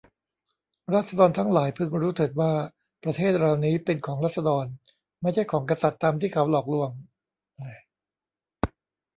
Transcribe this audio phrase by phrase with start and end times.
[0.93, 2.51] ราษฎรทั้งหลายพึงรู้เถิดว่า
[3.03, 4.65] ประเทศเรานี้เป็นของราษฎร
[5.21, 6.89] ไม่ใช่ของกษัตริย์ตามที่เขาหลอกลวง